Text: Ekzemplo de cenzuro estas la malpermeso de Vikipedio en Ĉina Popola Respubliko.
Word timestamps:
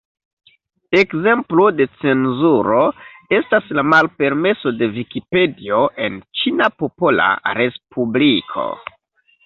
Ekzemplo 0.99 1.65
de 1.81 1.87
cenzuro 2.05 2.79
estas 3.39 3.69
la 3.81 3.85
malpermeso 3.91 4.75
de 4.81 4.91
Vikipedio 4.99 5.85
en 6.09 6.21
Ĉina 6.41 6.75
Popola 6.83 7.33
Respubliko. 7.63 8.71